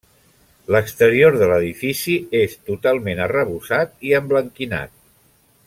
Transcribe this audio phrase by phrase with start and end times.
[0.75, 4.99] L'exterior de l'edifici és totalment arrebossat i emblanquinat.